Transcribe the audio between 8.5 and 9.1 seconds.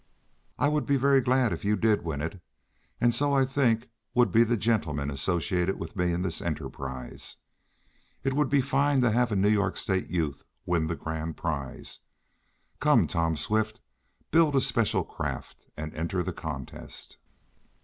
fine